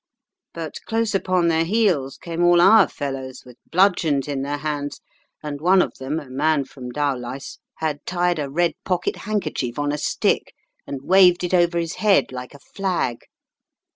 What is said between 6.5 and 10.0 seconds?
from Dowlais, had tied a red pocket handkerchief on a